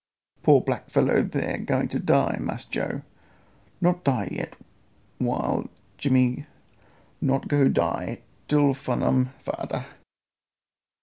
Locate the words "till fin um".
8.47-9.29